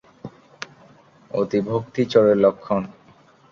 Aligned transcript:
অতিভক্তি 1.31 2.01
চোরের 2.11 2.37
লক্ষণ। 2.43 2.81